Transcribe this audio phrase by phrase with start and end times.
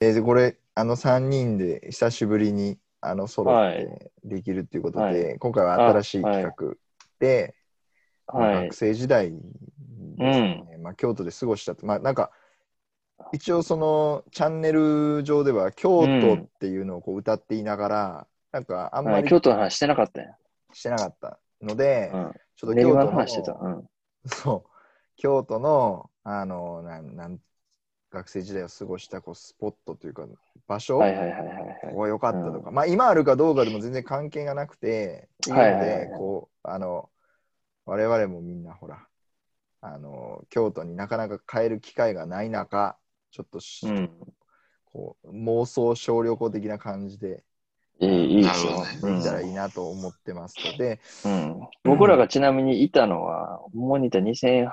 [0.00, 6.74] えーでこれ、あの3人で久しぶりにあの揃ってできるっていうことで、はい今回は新しい企画
[7.18, 7.54] で、
[8.26, 8.74] まあはい学。
[8.74, 12.30] 生時代ですね、まあ、京都で過ごしたと、まあ、なんか、
[13.32, 20.30] 一応そのチャンネル上では京都っていうのをこう歌っていながら、なんかあんまりはい京都の話してなかったんや。
[20.72, 22.32] してなかったので、うん。
[22.56, 23.52] ちょっと京都のの話してた。
[23.52, 23.84] うん。
[24.26, 24.70] そう、
[25.16, 27.38] 京都の、あの、なん、なん、
[28.10, 30.26] 学生時代を過ごしたこうスポットというか、
[30.66, 31.46] 場所、はいはいはいはい
[31.80, 31.94] こはい。
[31.94, 37.08] こが良かったとか、まあ今あるかどうかでも全然関係がなくて、いうのはいはいはいはい、でこう、あの、
[37.86, 39.06] 我々もみんなほら、
[39.80, 42.96] あの、京都になかなか帰る機会がない中、
[43.30, 44.10] ちょっとし、うん。
[44.92, 47.44] こう妄想小旅行的な感じで
[48.00, 48.84] いい、いいですよ。
[49.02, 51.00] できたらいいなと思ってますので、
[51.84, 54.68] 僕らがちなみにいたのは、主にいた2008、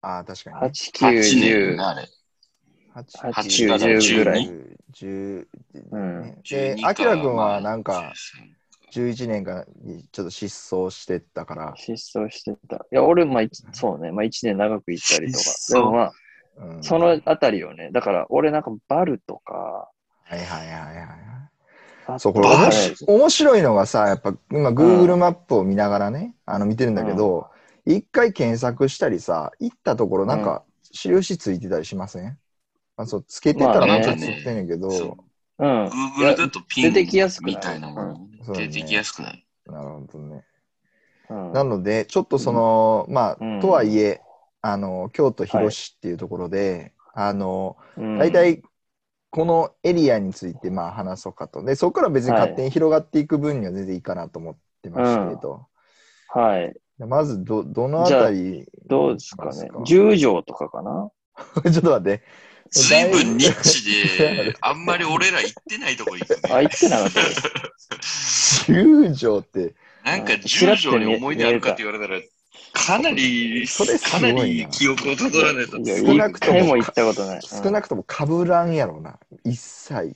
[0.00, 0.72] ああ、確かに、ね。
[0.94, 2.08] 9、8年10、なあれ。
[3.02, 4.50] 8 8、9、10ぐらい。
[4.92, 5.46] 10、
[5.90, 8.12] うんねで、12あきらくんまあはなんか、
[8.92, 12.76] 11年間にちょっと失踪してたから、失踪してた。
[12.76, 14.10] いや、俺、まあ、いそうね。
[14.12, 15.44] まあ、1年長く行ったりとか。
[15.70, 16.12] でもまあ、
[16.56, 16.82] うん。
[16.82, 21.06] そのあたりをね、だから、俺なんかバルとか、はいはいはいはい。
[22.06, 27.48] あそう、これバル面白面白いのがさ、やっぱ今 Google マップを見ながらね、あの見てるんだけど、
[27.84, 32.38] 一回検索したりさ、行ったところなんか印ついてたりしません、
[32.98, 35.16] あそうつけてたらまあねなんかついてんねんけど、そ
[35.58, 35.86] ううん。
[35.86, 39.46] い Google やだとピン出てきやすくみたいなものうん出てきやすくない。
[39.66, 40.42] なるほどね。
[41.30, 44.20] うんなので、ちょっとその、まあ、うんとはいえ、
[44.62, 48.62] あの、京都広しっていうところで、あの、うん大体、
[49.30, 51.62] このエリアについてまあ話そうかと。
[51.62, 55.66] で、そこから別に勝手に広がっていく分には全然いいかなと思ってましてと。
[56.28, 56.74] はい。
[56.98, 59.84] でまずど、どのあたりどうですかねしま。
[59.84, 61.10] 十条とかかな？
[61.62, 62.22] ちょっと待って。
[62.70, 66.36] 随分ニッチで、 あんまり俺ら行ってないとこ行くね。
[66.50, 67.34] あ、行ってなかったで
[68.02, 68.72] す。
[68.72, 69.74] 十条って、
[70.04, 72.20] なんか十条に思い出あるかって言われたら、
[72.72, 75.78] かなり、それすかなり記憶をたどらないと。
[75.84, 77.42] 少なくとも行ったことない。
[77.42, 79.18] 少なくともかぶらんやろな。
[79.44, 80.14] 一切。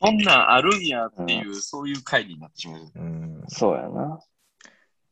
[0.00, 2.92] そんなんあるんやっていう、そういう回になってしまう。
[2.94, 3.44] うん。
[3.48, 4.20] そうやな。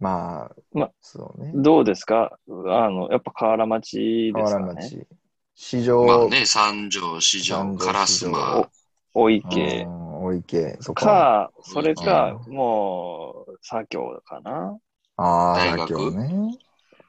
[0.00, 1.52] まあ、まそうね。
[1.54, 2.38] どうですか？
[2.48, 4.66] あの、やっぱ河原町で河すかね。
[4.66, 5.06] 原町。
[5.54, 8.68] 市場、まあね、三条、四条、三条烏丸。
[9.12, 11.04] おう池ん、お池、そこ。
[11.04, 14.78] か、それか、うもう、左京かな。
[15.16, 15.82] ああ、大学？
[15.82, 16.58] 妥協ね。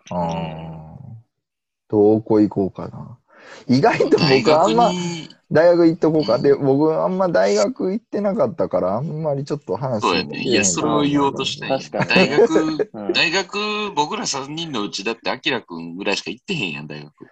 [0.09, 0.97] ああ。
[1.88, 3.18] どこ行こうかな。
[3.68, 4.91] 意外と大僕あんま、
[5.51, 6.39] 大学行っとこうか。
[6.39, 10.39] で、僕あんま大学行ってなかったから、あんまりちょっと話そうやね。
[10.39, 12.59] いや、それを言おうとしたんや確かに大学、
[12.94, 17.11] うん大学、僕ら3人のうちだって、アキラくんぐらいしか行ってへんやん、大学。
[17.23, 17.28] い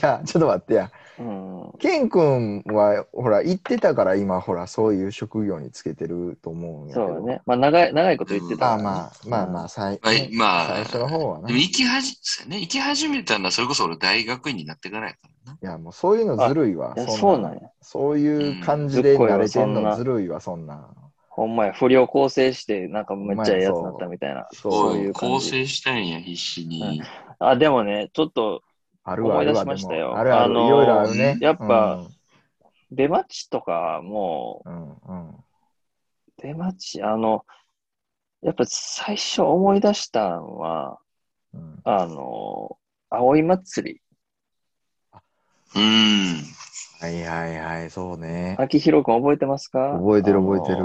[0.00, 0.90] や、ちょっと待ってや。
[1.18, 1.72] うん。
[1.78, 7.06] ケン君は、ほら、行ってたから今、ほら、そういう職業につけてると思うんやけど。
[7.06, 7.42] そうだね。
[7.46, 9.30] まあ、長い、長いこと言ってたまあからね。
[9.30, 11.46] まあ、まあまあ、最はい、まあ、最初の方はね。
[11.46, 12.16] でも行きはじ、
[12.48, 15.31] ね、行き始めたのは、それこそ俺大学院になってからやか。
[15.62, 16.96] いや、もうそういうのずるいわ。
[16.96, 17.60] そそうなんや。
[17.80, 20.88] そういう感じで慣れてんうんのずるいわ、そんな。
[21.28, 24.46] ほんまや、不良構成して、なんかめっちゃええやつになったみたいな。
[24.52, 25.12] そうそうおい、いう。
[25.14, 27.02] 構成したんや、必死に。
[27.38, 28.62] あ、でもね、ちょっと、
[29.04, 31.38] 思い出しましたよあるある、あのーいろいろあるね。
[31.40, 32.06] やっぱ
[32.92, 35.34] 出待ちとかも、うん、うん、うん。
[36.36, 37.44] 出待ち、あの、
[38.42, 40.98] やっぱ最初思い出したのは、
[41.54, 42.78] うんあの、
[43.10, 44.00] 葵祭り。
[45.74, 46.42] うん。
[47.00, 48.56] はいはいはい、そうね。
[48.58, 49.92] 秋広くん覚えてますか？
[49.98, 50.84] 覚えてる覚えてる。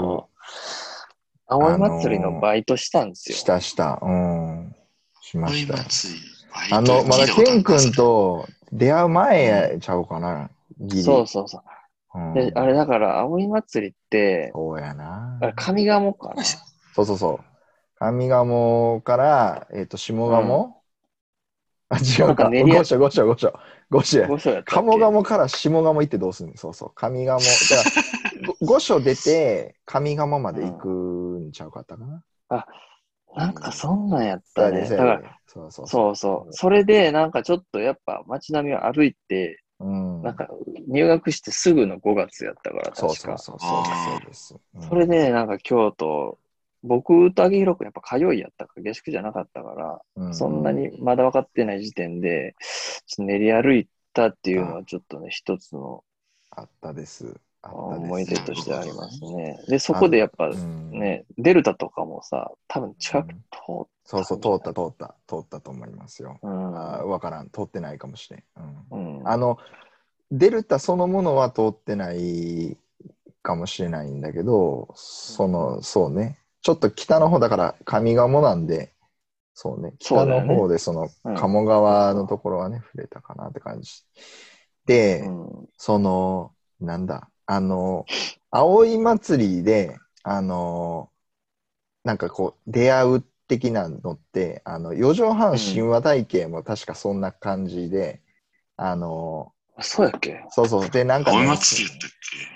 [1.46, 3.36] 葵祭りのバイトしたんですよ。
[3.36, 3.98] したした。
[4.02, 4.74] うん。
[5.20, 5.76] しました。
[6.76, 10.50] あの、まだケン君と出会う前ちゃうかな？
[11.02, 12.34] そうそうそう。
[12.34, 15.38] で、あれだから、葵祭りって、そうやな。
[15.40, 16.42] あ上賀茂かな？
[16.42, 17.40] そうそうそう。
[18.00, 20.64] 上賀茂から、えっ、ー、と、下賀茂、
[21.90, 22.50] うん、あ、違うか。
[22.50, 23.52] ごしょごしょごしょ。
[23.90, 24.60] 五所や。
[24.60, 26.92] っ鴨鴨から下鴨行ってどうするのそうそう。
[26.94, 27.40] 上鴨。
[27.40, 27.82] じゃあ、
[28.64, 32.22] 5所出て、上鴨まで行くんちゃうかったかな？
[32.50, 32.66] あ、
[33.34, 34.88] なんかそんなんやったね。
[34.88, 36.16] だから、そうそうそう。
[36.16, 40.48] そうそれで、なんかちょっとやっぱ街並みを歩いて、うん、なんか
[40.88, 42.98] 入学してすぐの5月やったから、確か。
[42.98, 43.62] そうそうそうそ
[44.24, 44.56] うです。
[44.74, 46.38] うん、それで、なんか京都
[46.82, 52.54] 僕と秋広くんやっぱ通いやったから、下宿じゃなかったから、うそんなにまだ分かってない時点で、
[53.06, 56.04] ちょっと練り歩いたっていうのはちょっとね、一つの
[56.50, 57.40] あったです。
[57.62, 59.58] 思い出としてありますね。
[59.68, 63.36] で、そこでやっぱうんね、デルタとかもさ、多分近く通
[63.82, 66.38] っそうそう、通った、通った、通ったと思いますよ。
[66.42, 66.74] うん。
[66.76, 68.44] あわからん、通ってないかもしれん。
[68.90, 69.26] うんうん。
[69.26, 69.58] あの、
[70.30, 72.78] デルタそのものは通ってない
[73.42, 76.38] かもしれないんだけど、その、そうね。
[76.62, 78.92] ちょっと北の方だから上鴨なんで、
[79.54, 79.94] そうね。
[79.98, 83.90] 北の方でそのうん鴨川のところはね、触れたかなって感じ。
[84.86, 88.06] で、うんその、なんだ、あの、
[88.50, 91.10] 葵祭りで、あの、
[92.04, 98.20] なんかこう、出会う的なのって、あの、四畳半神話体系も確かそんな感じで、
[98.76, 100.44] あの、あそうやっけ？
[100.50, 100.90] そうそう。
[100.90, 102.10] で、なんか、青いね、祭りやったっ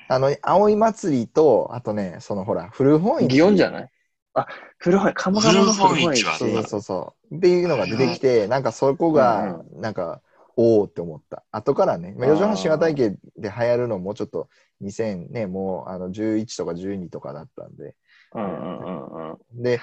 [0.08, 3.26] あの、葵祭りと、あとね、そのほら、古本市。
[3.26, 3.91] 祇園じゃない？
[4.34, 4.46] あ、
[4.78, 6.22] 古本、鴨川の古本市。
[6.38, 7.36] そうそうそう。
[7.36, 10.20] っていうのが出てきて、なんかそこが、なんか、
[10.56, 11.44] おおって思った。
[11.50, 14.48] 後からね、まあ、四畳半神話体系で流行るのもちょっと
[14.82, 17.94] 2000ね、もうあの11とか12とかだったんで。
[18.34, 19.62] うんうんうんうん。
[19.62, 19.80] で、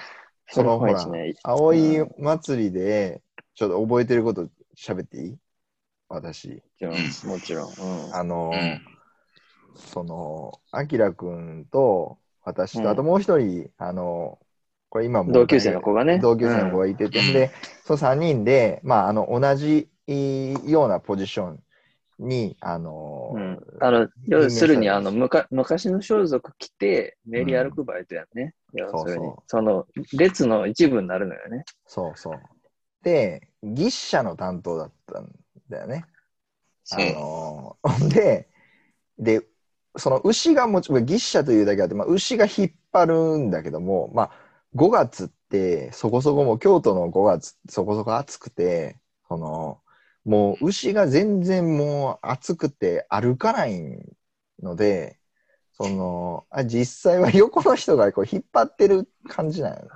[0.48, 3.20] そのほら、古本市ね葵祭りで、
[3.54, 5.36] ちょっと覚えてること喋っていい？
[6.08, 6.62] 私。
[7.26, 7.72] もちろん、
[8.12, 8.80] あの、けうん。
[9.74, 14.38] その、あきらくんと私と、うんあともう一人、あの、
[14.88, 16.18] これ今もう同級生の子がね。
[16.20, 17.50] 同級生の子がいてて、うんで、
[17.84, 21.62] その3人で、まあ、あの、同じようなポジション
[22.18, 23.60] に、あの、うん。
[23.80, 28.54] あの、要するに、あの、むむか昔の装束着て、練り歩くバイトやね。
[28.74, 31.64] 要するにそうそ、その、列の一部になるのよね。
[31.86, 32.40] そうそう。
[33.02, 35.30] で、牛車の担当だったん
[35.68, 36.04] だよね。
[36.90, 37.76] あの、
[38.12, 38.48] で、
[39.18, 39.42] で、
[39.96, 44.30] その牛がもちろん、牛車というだけあって、まあ、牛が引っ張るんだけども、まあ、
[44.74, 49.80] 5月ってそこそこも京都の5月そこそこ暑くて、その、
[50.24, 53.80] もう牛が全然もう暑くて歩かない
[54.62, 55.18] ので、
[55.72, 59.88] その、あ実際は横の人がこう引っ張ってる感じなん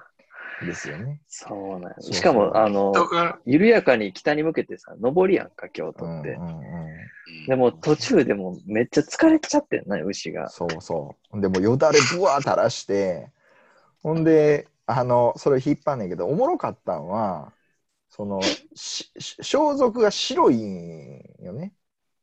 [0.63, 1.21] ですよね。
[1.29, 2.93] そうなんしかも、あの、
[3.45, 6.31] 緩やかに北に向けてさ、上りやんか、京都って。
[6.31, 6.65] うんうんうん
[7.47, 10.49] でも途中でもうめっちゃ疲れちゃってんな、牛が。
[10.49, 11.41] そうそう。
[11.41, 13.31] でもよだれぶわー垂らして、
[14.03, 17.53] ほんで、あの、それ引っ張んねんけど、おもろかったんは、
[18.09, 18.41] その、
[18.75, 21.75] しし装束が白いんよね。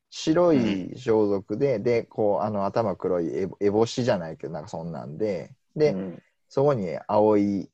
[0.10, 7.70] 白い装束で、で、こう、あの、頭黒いえぼ烏帽子じゃないけど、なんかそんなんで、で、うんそこに青い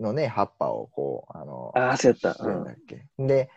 [0.00, 2.34] のね、葉っぱをこう、あの、ああ、そうやった。
[2.34, 3.50] してんだっけ、で、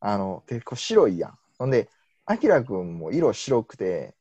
[0.00, 1.38] あの、で、こう白いやん。
[1.58, 1.90] ほんで、
[2.26, 4.16] あきらくんも色白くて、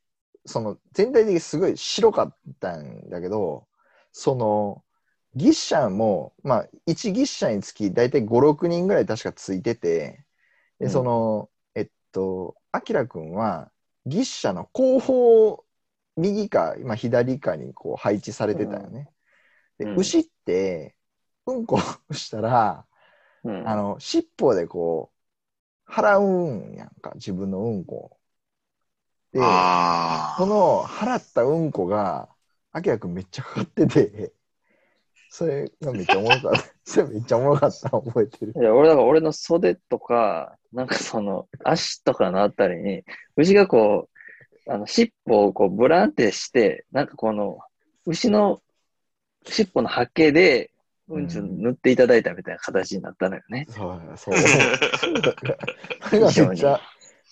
[0.45, 3.67] その、全体的にすごい白かったんだけど、
[4.11, 4.83] その、
[5.35, 10.25] ギッシャンも、まあ、1ギッシャンにつき大体5、6人ぐらい確かついてて、
[10.79, 13.71] で、うんその、えっと、あきらくんは、
[14.05, 15.65] ギッシャの後方、
[16.15, 19.09] 右か、まあ、左かにこう配置されてたよね。
[19.79, 20.96] で、うん牛って、
[21.47, 21.79] うんこ
[22.11, 22.85] したら、
[23.43, 25.11] うんあの、尻尾でこ
[25.87, 28.17] う、払うんやんか、自分のうんこを。
[29.31, 32.29] で、あその払ったうんこが、
[32.71, 34.33] あきらくんめっちゃかかってて、
[35.29, 36.63] それがめっちゃおもろかった。
[36.83, 38.53] それめっちゃおもろかったの覚えてる。
[38.55, 43.03] いや、俺だから俺の袖とか、なんかその足とかのあたりに、
[43.35, 44.09] 牛がこ
[44.67, 47.59] う、あの尻尾をこうブランってして、なんかこの
[48.05, 48.61] 牛の
[49.45, 50.71] 尻尾の刷毛で
[51.09, 53.65] うんちを塗っていただいたみたいな形になったのよね。
[53.69, 54.35] そうや、そう。
[54.37, 56.81] それがめっちゃ、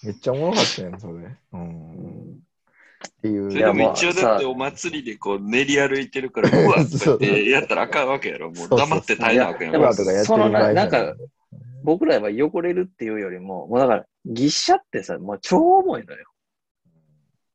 [0.04, 1.14] めっちゃおもろかったよ、それ。
[1.54, 1.60] うん。
[1.60, 2.46] うん
[3.06, 3.52] っていう。
[3.52, 8.52] それでも一応だってお祭りでこう練り歩いてるから、 うわってやったらあかんわけやろ。
[8.52, 11.16] もう黙って耐えなあかんやろそのななんか
[11.84, 16.26] 僕らは汚れるっていうよりも、もうだから、ぎっしゃってさ、もう超重いのよ。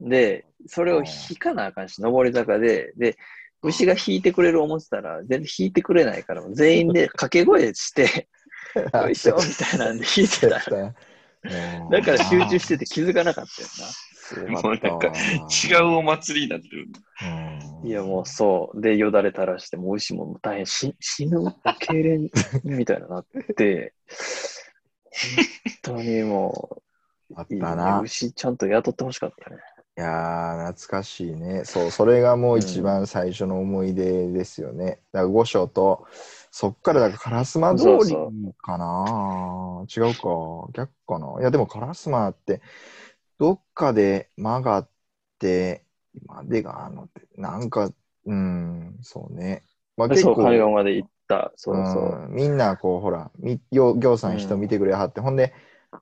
[0.00, 3.16] で、それを引かなあかんし、上り坂で、で、
[3.62, 8.28] 牛が引いてくれる思ってたら、全然引いてくれないから、全員で掛け声して、
[8.94, 10.94] よいしょみたいなんで引いてたら。
[11.90, 16.86] だから集中してて気づかなかったよすごかったわもうなん違うお祭りになってる。
[17.82, 18.80] いや、もうそう。
[18.80, 22.30] で、よだれ垂らして、もう牛も大変し死ぬ、痙攣
[22.64, 23.26] みたいななっ
[23.56, 23.94] て、
[25.82, 26.82] 本当にも
[27.34, 28.00] あっう、いいねたな。
[28.00, 29.56] 牛ちゃんと雇ってほしかったね。
[29.96, 31.64] いやー、懐かしいね。
[31.64, 35.02] そう、それがもう一番最初の思い出ですよね。
[35.12, 36.06] だから五所と、
[36.50, 38.22] そっからだから烏丸通り
[38.62, 40.28] かな違うか。
[40.72, 41.40] 逆かな。
[41.40, 42.62] いや、でも烏丸って、
[43.38, 44.90] どっかで曲がっ
[45.38, 47.92] て、今でがあのって、なんか、
[48.26, 49.64] うん、そうね。
[49.96, 51.52] まあ結そう、構、海岸まで行った。
[51.56, 52.28] そうそう。
[52.28, 55.54] うんみんなこうほらみよ行さん人見てくれはって、ほんで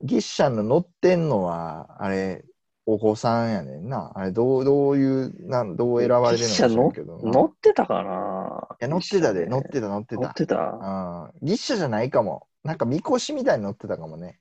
[0.03, 2.45] ギッシャンの乗ってんのはあれ
[2.91, 4.13] お子さんやねんな。
[4.15, 8.67] あれどうどういうなんどう選ばれてるのか乗ってたかな？
[8.81, 9.45] いや乗ってたで。
[9.45, 9.81] 乗ってた。
[9.83, 10.23] た乗ってた。
[10.23, 10.57] 乗ってた？
[10.57, 11.47] うん。
[11.47, 12.47] ギッシャじゃないかも。
[12.65, 14.39] なんかみこしみたいに乗ってたかもね。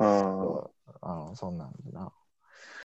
[0.00, 0.56] うん。
[0.56, 1.32] う。
[1.32, 2.12] んそんなんだな